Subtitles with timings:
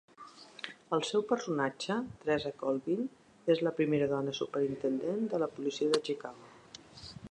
[0.95, 3.05] El seu personatge, Teresa Colvin,
[3.55, 6.55] és la primera dona superintendent de la policia de Chicago.